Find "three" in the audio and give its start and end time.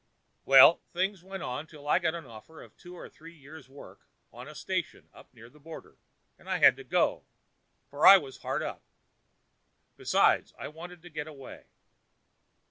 3.07-3.35